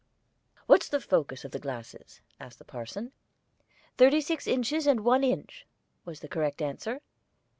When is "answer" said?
6.59-7.01